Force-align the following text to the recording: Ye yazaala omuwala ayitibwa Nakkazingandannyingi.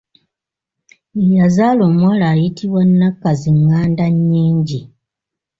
Ye 1.17 1.25
yazaala 1.41 1.81
omuwala 1.89 2.25
ayitibwa 2.33 2.81
Nakkazingandannyingi. 2.85 4.79